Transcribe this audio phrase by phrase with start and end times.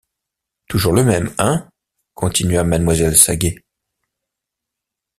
[0.67, 1.69] Toujours le même, hein?
[2.15, 3.63] continua mademoiselle Saget.